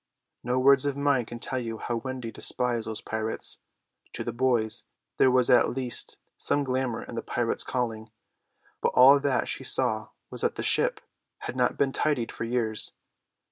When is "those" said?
2.87-3.01